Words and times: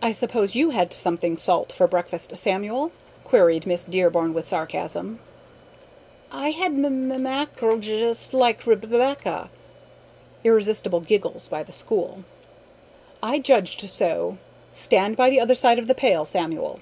I 0.00 0.12
suppose 0.12 0.54
you 0.54 0.70
had 0.70 0.92
something 0.92 1.36
salt 1.36 1.72
for 1.72 1.88
breakfast, 1.88 2.36
Samuel?" 2.36 2.92
queried 3.24 3.66
Miss 3.66 3.84
Dearborn 3.84 4.32
with 4.32 4.46
sarcasm. 4.46 5.18
"I 6.30 6.50
had 6.52 6.70
m 6.74 6.84
m 7.10 7.22
mackerel, 7.24 7.78
j 7.80 7.98
just 7.98 8.32
like 8.32 8.64
Reb 8.68 8.82
b 8.82 8.86
becca." 8.86 9.50
(Irrepressible 10.44 11.00
giggles 11.00 11.48
by 11.48 11.64
the 11.64 11.72
school.) 11.72 12.22
"I 13.20 13.40
judged 13.40 13.90
so. 13.90 14.38
Stand 14.72 15.16
by 15.16 15.28
the 15.28 15.40
other 15.40 15.56
side 15.56 15.80
of 15.80 15.88
the 15.88 15.94
pail, 15.96 16.24
Samuel." 16.24 16.78